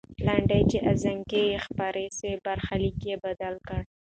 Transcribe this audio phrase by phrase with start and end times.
[0.25, 3.81] لنډۍ چې ازانګې یې خپرې سوې، برخلیک یې بدل کړ.